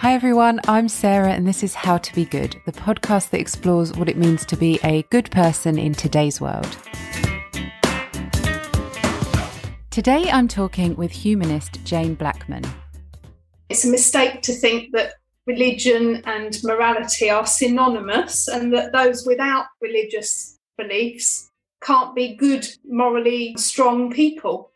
[0.00, 0.60] Hi, everyone.
[0.68, 4.16] I'm Sarah, and this is How to Be Good, the podcast that explores what it
[4.16, 6.78] means to be a good person in today's world.
[9.90, 12.62] Today, I'm talking with humanist Jane Blackman.
[13.70, 15.14] It's a mistake to think that
[15.48, 21.50] religion and morality are synonymous and that those without religious beliefs
[21.82, 24.70] can't be good, morally strong people.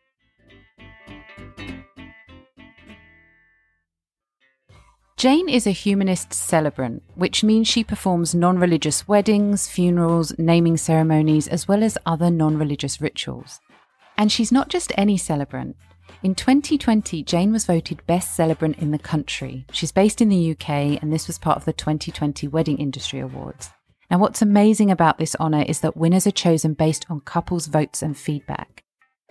[5.23, 11.47] Jane is a humanist celebrant, which means she performs non religious weddings, funerals, naming ceremonies,
[11.47, 13.61] as well as other non religious rituals.
[14.19, 15.77] And she's not just any celebrant.
[16.25, 19.65] In 2020, Jane was voted Best Celebrant in the country.
[19.71, 23.71] She's based in the UK, and this was part of the 2020 Wedding Industry Awards.
[24.11, 28.03] Now, what's amazing about this honour is that winners are chosen based on couples' votes
[28.03, 28.83] and feedback.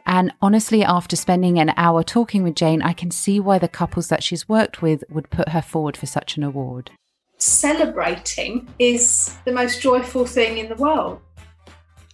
[0.05, 4.07] And honestly, after spending an hour talking with Jane, I can see why the couples
[4.09, 6.91] that she's worked with would put her forward for such an award.
[7.37, 11.19] Celebrating is the most joyful thing in the world.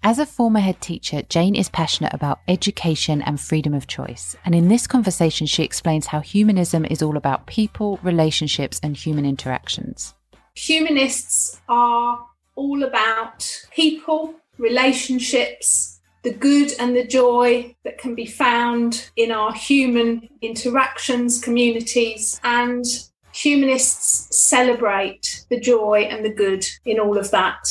[0.04, 4.38] As a former head teacher, Jane is passionate about education and freedom of choice.
[4.46, 9.26] And in this conversation, she explains how humanism is all about people, relationships, and human
[9.26, 10.14] interactions.
[10.56, 15.97] Humanists are all about people, relationships,
[16.28, 22.84] the good and the joy that can be found in our human interactions, communities, and
[23.32, 27.64] humanists celebrate the joy and the good in all of that.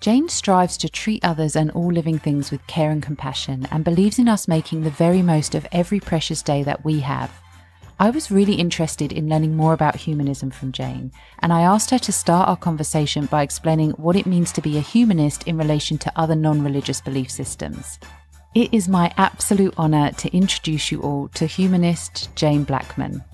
[0.00, 4.18] Jane strives to treat others and all living things with care and compassion and believes
[4.18, 7.32] in us making the very most of every precious day that we have.
[7.98, 11.98] I was really interested in learning more about humanism from Jane, and I asked her
[12.00, 15.96] to start our conversation by explaining what it means to be a humanist in relation
[15.98, 17.98] to other non religious belief systems.
[18.54, 23.24] It is my absolute honour to introduce you all to humanist Jane Blackman.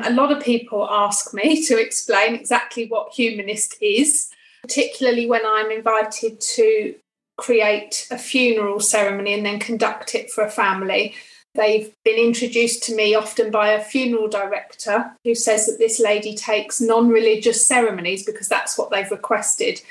[0.00, 4.28] A lot of people ask me to explain exactly what humanist is,
[4.62, 6.96] particularly when I'm invited to
[7.36, 11.14] create a funeral ceremony and then conduct it for a family.
[11.58, 16.36] They've been introduced to me often by a funeral director who says that this lady
[16.36, 19.82] takes non religious ceremonies because that's what they've requested,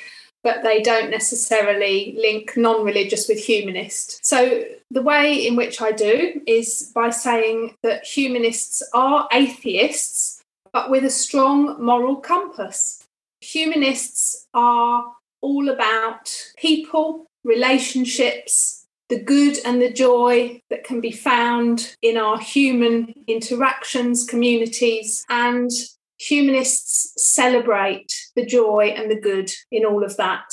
[0.44, 4.26] but they don't necessarily link non religious with humanist.
[4.26, 10.42] So, the way in which I do is by saying that humanists are atheists,
[10.72, 13.04] but with a strong moral compass.
[13.42, 15.04] Humanists are
[15.42, 18.77] all about people, relationships,
[19.10, 25.72] the good and the joy that can be found in our human interactions, communities, and
[26.20, 30.46] humanists celebrate the joy and the good in all of that.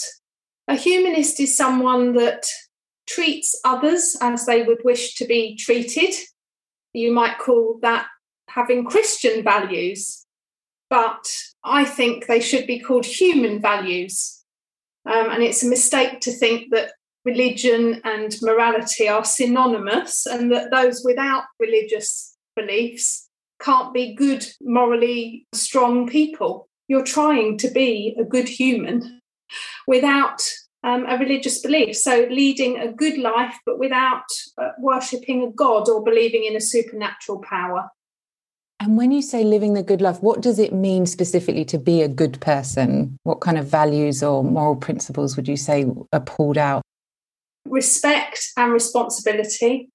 [0.69, 2.45] A humanist is someone that
[3.07, 6.15] treats others as they would wish to be treated.
[6.93, 8.07] You might call that
[8.49, 10.25] having Christian values,
[10.89, 11.27] but
[11.65, 14.43] I think they should be called human values.
[15.07, 16.93] Um, and it's a mistake to think that
[17.25, 23.29] religion and morality are synonymous and that those without religious beliefs
[23.61, 26.69] can't be good, morally strong people.
[26.89, 29.21] You're trying to be a good human
[29.87, 30.43] without
[30.83, 31.97] um, a religious belief.
[31.97, 34.25] So, leading a good life, but without
[34.61, 37.89] uh, worshipping a God or believing in a supernatural power.
[38.81, 42.03] And when you say living the good life, what does it mean specifically to be
[42.03, 43.17] a good person?
[43.23, 46.83] What kind of values or moral principles would you say are pulled out?
[47.67, 49.91] Respect and responsibility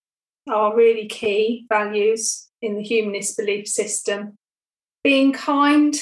[0.50, 4.38] are really key values in the humanist belief system.
[5.04, 5.94] Being kind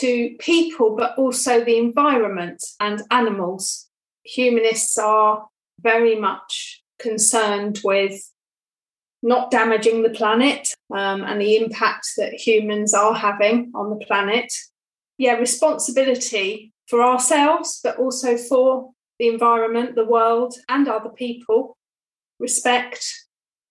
[0.00, 3.88] to people, but also the environment and animals.
[4.24, 5.46] Humanists are
[5.80, 8.20] very much concerned with
[9.22, 14.52] not damaging the planet um, and the impact that humans are having on the planet.
[15.18, 18.90] Yeah, responsibility for ourselves, but also for
[19.22, 21.76] the environment, the world, and other people,
[22.40, 23.06] respect,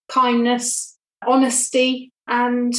[0.08, 0.98] kindness,
[1.28, 2.74] honesty, and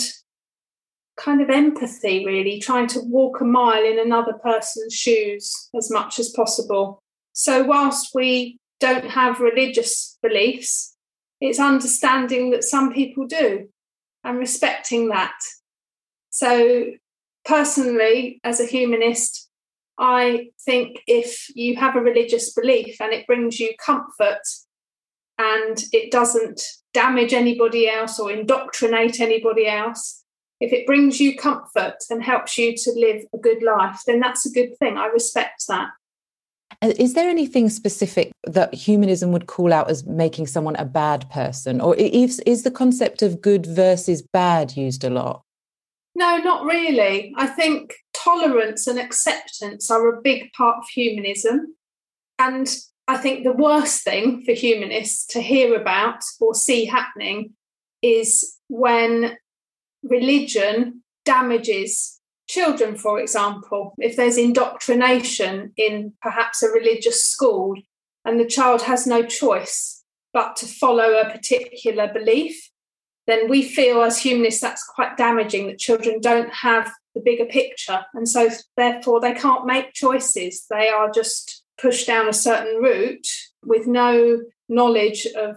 [1.18, 6.18] kind of empathy, really, trying to walk a mile in another person's shoes as much
[6.18, 7.02] as possible.
[7.34, 10.96] So, whilst we don't have religious beliefs,
[11.42, 13.68] it's understanding that some people do
[14.24, 15.38] and respecting that.
[16.30, 16.86] So,
[17.44, 19.50] personally, as a humanist,
[19.98, 24.42] I think if you have a religious belief and it brings you comfort
[25.38, 26.60] and it doesn't
[26.94, 30.24] damage anybody else or indoctrinate anybody else,
[30.60, 34.46] if it brings you comfort and helps you to live a good life, then that's
[34.46, 34.96] a good thing.
[34.96, 35.90] I respect that.
[36.80, 41.28] Uh, is there anything specific that humanism would call out as making someone a bad
[41.30, 41.80] person?
[41.80, 45.42] Or is, is the concept of good versus bad used a lot?
[46.14, 47.32] No, not really.
[47.36, 51.76] I think tolerance and acceptance are a big part of humanism.
[52.38, 52.68] And
[53.08, 57.54] I think the worst thing for humanists to hear about or see happening
[58.00, 59.36] is when
[60.02, 63.94] religion damages children, for example.
[63.98, 67.74] If there's indoctrination in perhaps a religious school
[68.24, 72.70] and the child has no choice but to follow a particular belief,
[73.26, 78.04] then we feel as humanists that's quite damaging that children don't have the bigger picture.
[78.14, 80.66] And so, therefore, they can't make choices.
[80.70, 83.26] They are just pushed down a certain route
[83.64, 85.56] with no knowledge of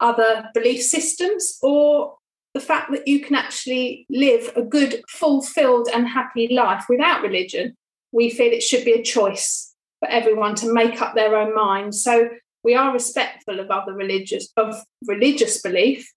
[0.00, 2.16] other belief systems or
[2.54, 7.76] the fact that you can actually live a good, fulfilled, and happy life without religion.
[8.12, 11.94] We feel it should be a choice for everyone to make up their own mind.
[11.94, 12.30] So
[12.62, 14.74] we are respectful of other religious of
[15.06, 16.10] religious belief,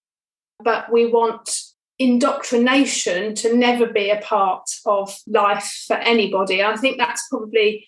[0.63, 1.50] but we want
[2.00, 6.63] indoctrination to never be a part of life for anybody.
[6.63, 7.88] I think that's probably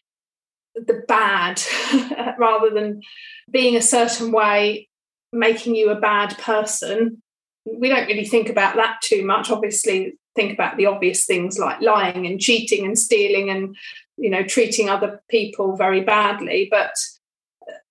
[0.75, 1.61] the bad
[2.37, 3.01] rather than
[3.49, 4.89] being a certain way
[5.33, 7.21] making you a bad person.
[7.65, 9.49] We don't really think about that too much.
[9.49, 13.75] Obviously think about the obvious things like lying and cheating and stealing and
[14.17, 16.67] you know treating other people very badly.
[16.69, 16.93] But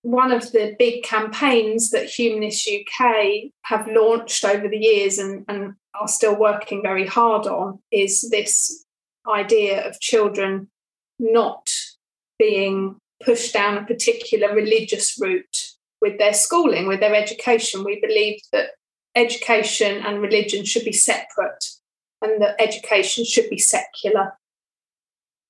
[0.01, 5.73] one of the big campaigns that Humanists UK have launched over the years and, and
[5.99, 8.85] are still working very hard on is this
[9.27, 10.69] idea of children
[11.19, 11.69] not
[12.39, 17.83] being pushed down a particular religious route with their schooling, with their education.
[17.83, 18.71] We believe that
[19.15, 21.65] education and religion should be separate
[22.21, 24.33] and that education should be secular.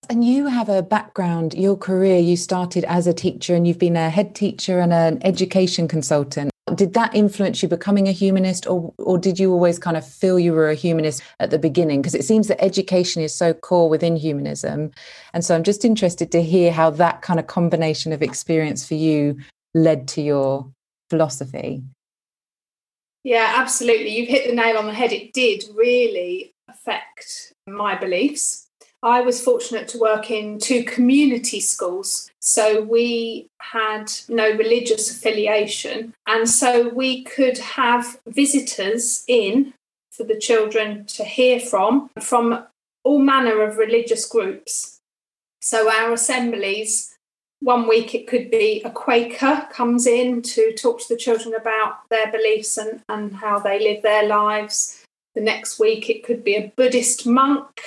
[0.09, 3.95] And you have a background, your career, you started as a teacher and you've been
[3.95, 6.51] a head teacher and an education consultant.
[6.75, 10.39] Did that influence you becoming a humanist, or, or did you always kind of feel
[10.39, 12.01] you were a humanist at the beginning?
[12.01, 14.91] Because it seems that education is so core within humanism.
[15.33, 18.95] And so I'm just interested to hear how that kind of combination of experience for
[18.95, 19.37] you
[19.73, 20.71] led to your
[21.09, 21.83] philosophy.
[23.23, 24.09] Yeah, absolutely.
[24.09, 25.11] You've hit the nail on the head.
[25.11, 28.67] It did really affect my beliefs.
[29.03, 32.29] I was fortunate to work in two community schools.
[32.39, 36.13] So we had no religious affiliation.
[36.27, 39.73] And so we could have visitors in
[40.11, 42.65] for the children to hear from, from
[43.03, 44.99] all manner of religious groups.
[45.61, 47.17] So our assemblies,
[47.59, 52.07] one week it could be a Quaker comes in to talk to the children about
[52.09, 55.03] their beliefs and, and how they live their lives.
[55.33, 57.81] The next week it could be a Buddhist monk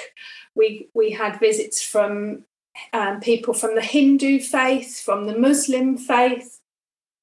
[0.54, 2.44] we we had visits from
[2.92, 6.60] um, people from the Hindu faith, from the Muslim faith.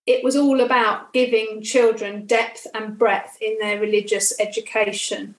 [0.08, 5.36] It was all about giving children depth and breadth in their religious education,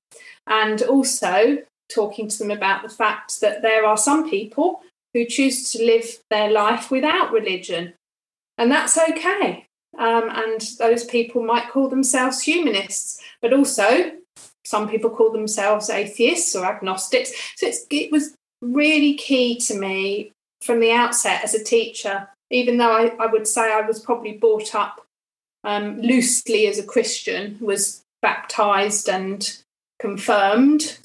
[0.47, 1.59] and also
[1.93, 4.81] talking to them about the fact that there are some people
[5.13, 7.95] who choose to live their life without religion,
[8.59, 9.67] and that's okay.
[9.99, 14.13] Um, and those people might call themselves humanists, but also
[14.65, 17.33] some people call themselves atheists or agnostics.
[17.57, 20.33] So it was really key to me
[20.63, 24.33] from the outset as a teacher, even though I, I would say I was probably
[24.33, 25.05] brought up
[25.65, 29.59] um, loosely as a Christian, was baptized and
[29.99, 30.99] confirmed.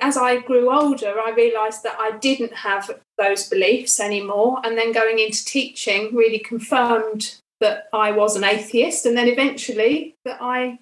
[0.00, 4.60] As I grew older, I realised that I didn't have those beliefs anymore.
[4.64, 10.14] And then going into teaching really confirmed that I was an atheist, and then eventually
[10.24, 10.78] that I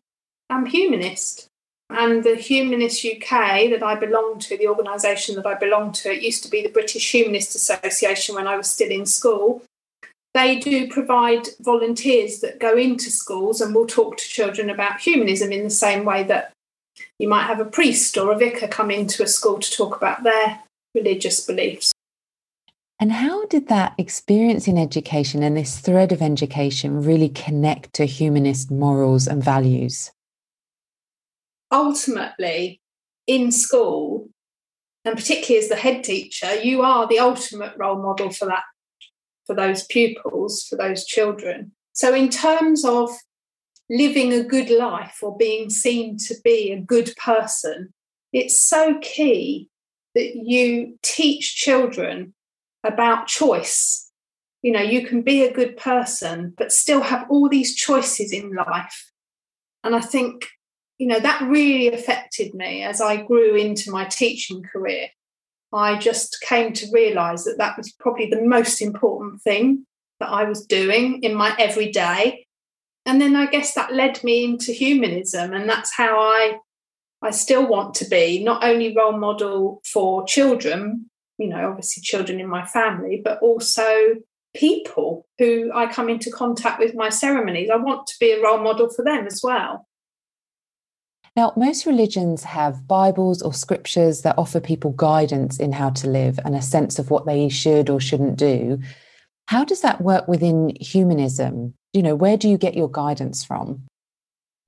[0.48, 1.46] am humanist.
[1.90, 6.22] And the Humanist UK that I belong to, the organisation that I belong to, it
[6.22, 9.62] used to be the British Humanist Association when I was still in school.
[10.34, 15.52] They do provide volunteers that go into schools and will talk to children about humanism
[15.52, 16.52] in the same way that
[17.18, 20.22] you might have a priest or a vicar come into a school to talk about
[20.22, 20.60] their
[20.94, 21.92] religious beliefs.
[22.98, 28.04] And how did that experience in education and this thread of education really connect to
[28.04, 30.12] humanist morals and values?
[31.72, 32.80] Ultimately
[33.26, 34.28] in school
[35.04, 38.62] and particularly as the head teacher you are the ultimate role model for that
[39.46, 41.72] for those pupils for those children.
[41.92, 43.10] So in terms of
[43.90, 47.92] living a good life or being seen to be a good person
[48.32, 49.68] it's so key
[50.14, 52.32] that you teach children
[52.84, 54.10] about choice.
[54.62, 58.54] You know you can be a good person but still have all these choices in
[58.54, 59.10] life.
[59.84, 60.46] And i think
[61.02, 65.08] you know, that really affected me as I grew into my teaching career.
[65.72, 69.84] I just came to realize that that was probably the most important thing
[70.20, 72.46] that I was doing in my everyday.
[73.04, 75.52] And then I guess that led me into humanism.
[75.52, 76.58] And that's how I
[77.20, 82.38] I still want to be not only role model for children, you know, obviously children
[82.38, 84.14] in my family, but also
[84.54, 87.70] people who I come into contact with my ceremonies.
[87.70, 89.88] I want to be a role model for them as well.
[91.34, 96.38] Now, most religions have Bibles or scriptures that offer people guidance in how to live
[96.44, 98.80] and a sense of what they should or shouldn't do.
[99.46, 101.74] How does that work within humanism?
[101.94, 103.82] You know, where do you get your guidance from?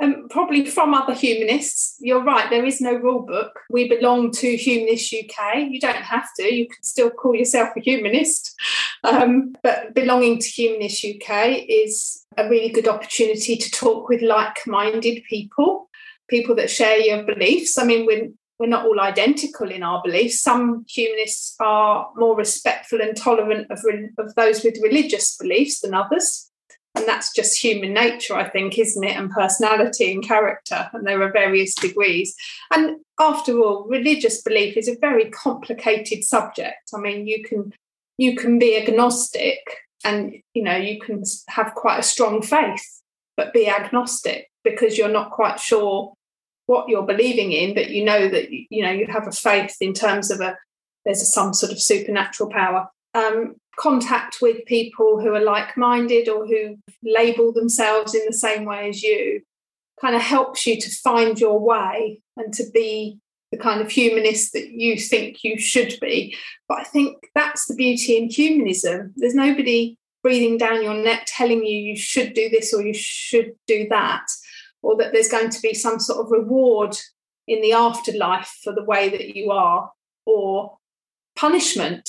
[0.00, 1.96] Um, probably from other humanists.
[2.00, 3.60] You're right, there is no rule book.
[3.70, 5.68] We belong to Humanist UK.
[5.70, 8.54] You don't have to, you can still call yourself a humanist.
[9.04, 14.66] Um, but belonging to Humanist UK is a really good opportunity to talk with like
[14.66, 15.88] minded people,
[16.28, 17.78] people that share your beliefs.
[17.78, 18.28] I mean, we're,
[18.58, 20.40] we're not all identical in our beliefs.
[20.40, 23.80] Some humanists are more respectful and tolerant of,
[24.18, 26.50] of those with religious beliefs than others.
[26.96, 29.16] And that's just human nature i think isn't it?
[29.16, 32.36] And personality and character and there are various degrees.
[32.72, 36.90] And after all religious belief is a very complicated subject.
[36.94, 37.72] I mean you can
[38.16, 39.58] you can be agnostic
[40.04, 43.02] and you know you can have quite a strong faith
[43.36, 46.12] but be agnostic because you're not quite sure
[46.66, 49.92] what you're believing in but you know that you know you have a faith in
[49.92, 50.56] terms of a
[51.04, 56.28] there's a, some sort of supernatural power um, contact with people who are like minded
[56.28, 59.42] or who label themselves in the same way as you
[60.00, 63.18] kind of helps you to find your way and to be
[63.50, 66.36] the kind of humanist that you think you should be.
[66.68, 69.12] But I think that's the beauty in humanism.
[69.16, 73.52] There's nobody breathing down your neck telling you you should do this or you should
[73.66, 74.24] do that,
[74.84, 76.96] or that there's going to be some sort of reward
[77.48, 79.90] in the afterlife for the way that you are,
[80.26, 80.76] or
[81.36, 82.08] punishment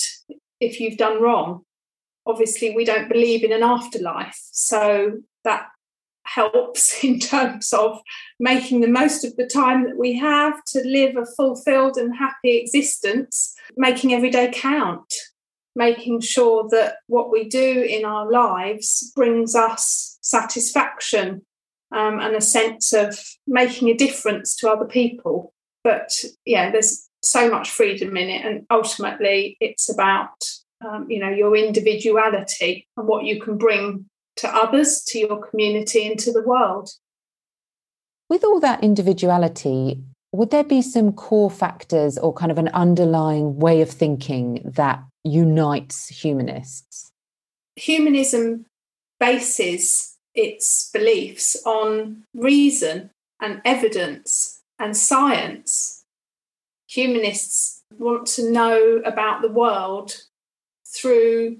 [0.60, 1.62] if you've done wrong.
[2.26, 4.38] Obviously, we don't believe in an afterlife.
[4.52, 5.68] So that
[6.24, 7.98] helps in terms of
[8.38, 12.58] making the most of the time that we have to live a fulfilled and happy
[12.58, 15.14] existence, making every day count,
[15.74, 21.45] making sure that what we do in our lives brings us satisfaction
[21.92, 25.52] um, and a sense of making a difference to other people.
[25.84, 26.10] But
[26.44, 30.30] yeah, there's so much freedom in it and ultimately it's about
[30.84, 36.06] um, you know your individuality and what you can bring to others to your community
[36.06, 36.90] and to the world
[38.28, 40.00] with all that individuality
[40.32, 45.02] would there be some core factors or kind of an underlying way of thinking that
[45.24, 47.10] unites humanists
[47.76, 48.66] humanism
[49.18, 56.04] bases its beliefs on reason and evidence and science
[56.88, 60.22] humanists want to know about the world
[60.86, 61.58] through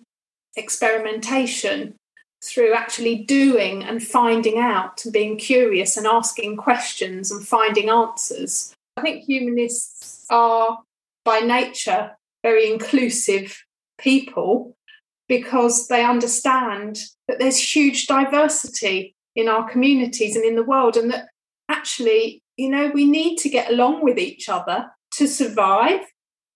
[0.56, 1.95] experimentation,
[2.42, 8.75] through actually doing and finding out and being curious and asking questions and finding answers.
[8.97, 10.80] I think humanists are
[11.25, 13.64] by nature very inclusive
[13.99, 14.75] people
[15.28, 21.11] because they understand that there's huge diversity in our communities and in the world and
[21.12, 21.26] that
[21.68, 26.00] actually you know we need to get along with each other to survive,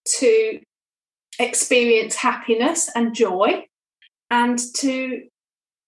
[0.06, 0.60] to
[1.38, 3.64] experience happiness and joy,
[4.30, 5.22] and to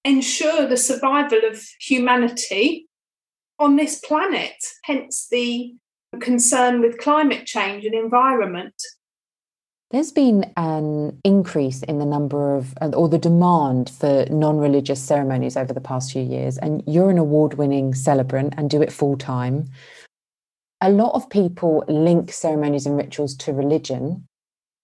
[0.05, 2.89] ensure the survival of humanity
[3.59, 5.75] on this planet, hence the
[6.21, 8.75] concern with climate change and environment.
[9.93, 15.03] There's been an increase in the number of, uh, or the demand for non religious
[15.03, 16.59] ceremonies over the past few years.
[16.59, 19.69] And you're an award winning celebrant and do it full time
[20.83, 24.27] a lot of people link ceremonies and rituals to religion,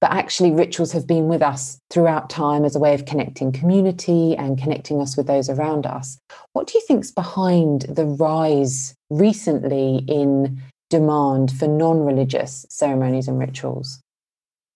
[0.01, 4.37] but actually, rituals have been with us throughout time as a way of connecting community
[4.37, 6.17] and connecting us with those around us.
[6.53, 13.41] What do you think's behind the rise recently in demand for non religious ceremonies and
[13.41, 14.01] rituals?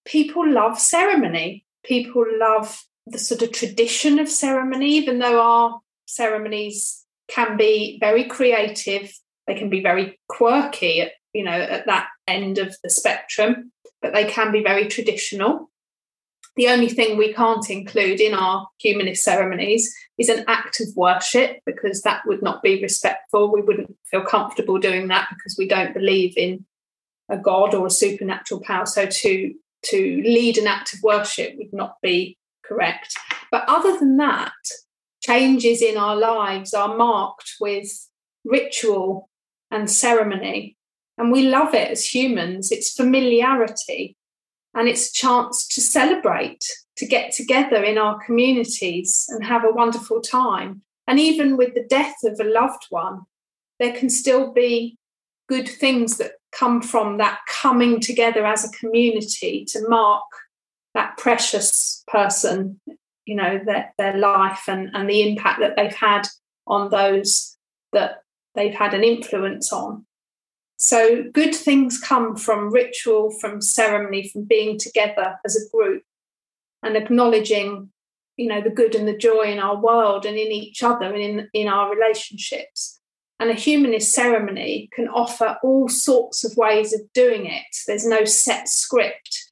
[0.04, 1.64] People love ceremony.
[1.84, 8.24] People love the sort of tradition of ceremony, even though our ceremonies can be very
[8.24, 9.12] creative
[9.46, 14.24] they can be very quirky, you know, at that end of the spectrum, but they
[14.24, 15.70] can be very traditional.
[16.56, 21.58] The only thing we can't include in our humanist ceremonies is an act of worship
[21.64, 23.50] because that would not be respectful.
[23.50, 26.66] We wouldn't feel comfortable doing that because we don't believe in
[27.30, 28.84] a god or a supernatural power.
[28.84, 29.54] So to
[29.86, 33.14] to lead an act of worship would not be correct.
[33.50, 34.52] But other than that,
[35.22, 38.08] changes in our lives are marked with
[38.44, 39.28] ritual
[39.70, 40.76] and ceremony.
[41.18, 42.72] And we love it as humans.
[42.72, 44.16] It's familiarity
[44.74, 46.64] and it's a chance to celebrate,
[46.96, 50.82] to get together in our communities and have a wonderful time.
[51.06, 53.22] And even with the death of a loved one,
[53.78, 54.96] there can still be
[55.52, 60.24] good things that come from that coming together as a community to mark
[60.94, 62.80] that precious person,
[63.26, 66.22] you know, their, their life and, and the impact that they've had
[66.66, 67.58] on those
[67.92, 68.22] that
[68.54, 70.06] they've had an influence on.
[70.78, 76.02] So, good things come from ritual, from ceremony, from being together as a group
[76.82, 77.90] and acknowledging,
[78.38, 81.22] you know, the good and the joy in our world and in each other and
[81.22, 83.01] in, in our relationships.
[83.42, 87.64] And a humanist ceremony can offer all sorts of ways of doing it.
[87.88, 89.48] There's no set script.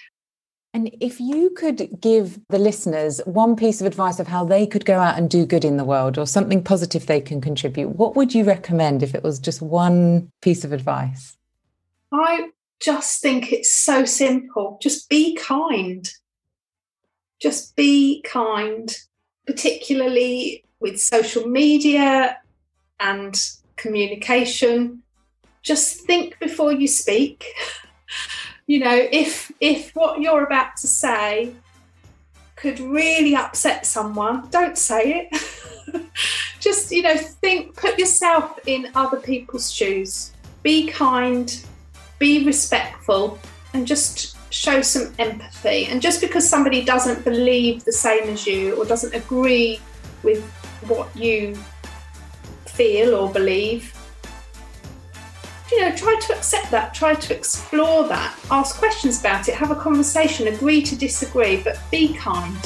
[0.72, 4.84] And if you could give the listeners one piece of advice of how they could
[4.84, 8.14] go out and do good in the world or something positive they can contribute, what
[8.14, 11.36] would you recommend if it was just one piece of advice?
[12.12, 14.78] I just think it's so simple.
[14.80, 16.08] Just be kind.
[17.40, 18.96] Just be kind,
[19.48, 22.38] particularly with social media
[23.00, 23.34] and
[23.80, 25.02] communication.
[25.62, 27.44] Just think before you speak.
[28.66, 31.54] you know, if if what you're about to say
[32.56, 36.04] could really upset someone, don't say it.
[36.60, 40.32] Just, you know, think, put yourself in other people's shoes.
[40.62, 41.64] Be kind,
[42.18, 43.38] be respectful,
[43.72, 45.86] and just show some empathy.
[45.86, 49.80] And just because somebody doesn't believe the same as you or doesn't agree
[50.22, 50.44] with
[50.86, 51.56] what you
[52.80, 53.94] feel or believe,
[55.70, 59.70] you know, try to accept that, try to explore that, ask questions about it, have
[59.70, 62.56] a conversation, agree to disagree, but be kind.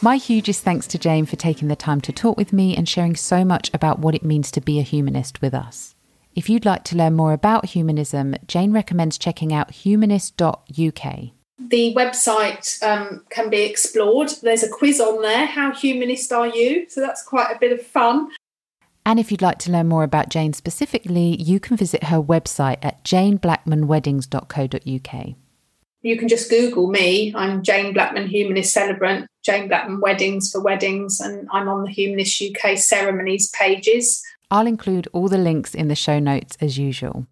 [0.00, 3.16] My hugest thanks to Jane for taking the time to talk with me and sharing
[3.16, 5.94] so much about what it means to be a humanist with us.
[6.34, 11.32] If you'd like to learn more about humanism, Jane recommends checking out humanist.uk.
[11.58, 14.30] The website um, can be explored.
[14.42, 15.46] There's a quiz on there.
[15.46, 16.86] How humanist are you?
[16.88, 18.30] So that's quite a bit of fun.
[19.04, 22.78] And if you'd like to learn more about Jane specifically, you can visit her website
[22.82, 25.34] at janeblackmanweddings.co.uk.
[26.02, 27.34] You can just Google me.
[27.34, 32.40] I'm Jane Blackman, Humanist Celebrant, Jane Blackman Weddings for Weddings, and I'm on the Humanist
[32.40, 34.22] UK ceremonies pages.
[34.50, 37.26] I'll include all the links in the show notes as usual.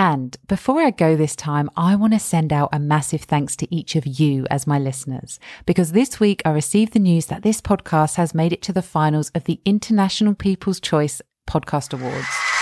[0.00, 3.74] And before I go this time, I want to send out a massive thanks to
[3.74, 7.60] each of you as my listeners, because this week I received the news that this
[7.60, 12.59] podcast has made it to the finals of the International People's Choice Podcast Awards.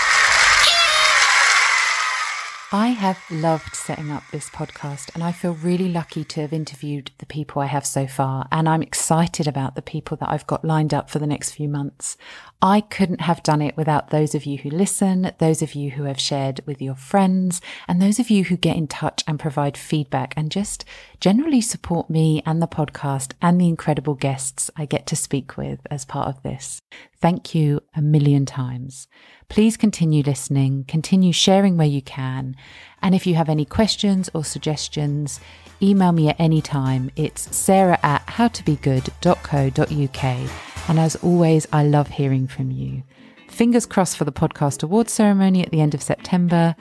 [2.71, 7.09] I have loved setting up this podcast, and I feel really lucky to have interviewed
[7.17, 8.47] the people I have so far.
[8.51, 11.67] And I'm excited about the people that I've got lined up for the next few
[11.67, 12.15] months.
[12.61, 16.03] I couldn't have done it without those of you who listen, those of you who
[16.03, 19.75] have shared with your friends, and those of you who get in touch and provide
[19.75, 20.85] feedback and just
[21.19, 25.79] generally support me and the podcast and the incredible guests I get to speak with
[25.89, 26.81] as part of this.
[27.19, 29.07] Thank you a million times.
[29.49, 32.55] Please continue listening, continue sharing where you can.
[33.01, 35.39] And if you have any questions or suggestions,
[35.81, 37.09] email me at any time.
[37.15, 40.49] It's sarah at howtobegood.co.uk.
[40.87, 43.03] And as always, I love hearing from you.
[43.47, 46.75] Fingers crossed for the podcast awards ceremony at the end of September.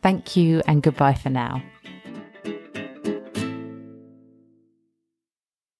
[0.00, 1.62] Thank you and goodbye for now.